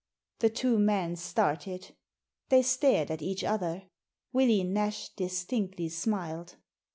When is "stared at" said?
2.63-3.21